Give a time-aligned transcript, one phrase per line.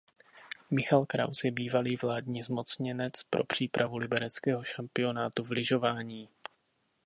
[0.71, 6.29] Michal Kraus je bývalý vládní zmocněnec pro přípravu libereckého šampionátu v lyžování.